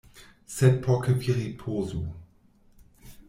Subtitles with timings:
[0.53, 2.01] Sed por ke vi ripozu.